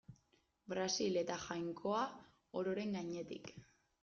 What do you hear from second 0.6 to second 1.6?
Brasil eta